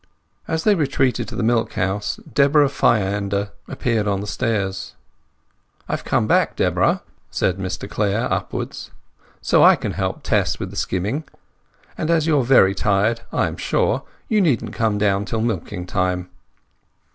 As 0.47 0.63
they 0.63 0.73
retreated 0.73 1.27
to 1.27 1.35
the 1.35 1.43
milk 1.43 1.73
house 1.73 2.19
Deborah 2.33 2.69
Fyander 2.69 3.51
appeared 3.67 4.07
on 4.07 4.19
the 4.19 4.25
stairs. 4.25 4.95
"I 5.87 5.93
have 5.93 6.03
come 6.03 6.25
back, 6.25 6.55
Deborah," 6.55 7.03
said 7.29 7.59
Mr 7.59 7.87
Clare, 7.87 8.23
upwards. 8.33 8.89
"So 9.43 9.61
I 9.63 9.75
can 9.75 9.91
help 9.91 10.23
Tess 10.23 10.59
with 10.59 10.71
the 10.71 10.75
skimming; 10.75 11.25
and, 11.99 12.09
as 12.09 12.25
you 12.25 12.39
are 12.39 12.43
very 12.43 12.73
tired, 12.73 13.21
I 13.31 13.45
am 13.45 13.57
sure, 13.57 14.01
you 14.27 14.41
needn't 14.41 14.73
come 14.73 14.97
down 14.97 15.23
till 15.23 15.41
milking 15.41 15.85
time." 15.85 16.31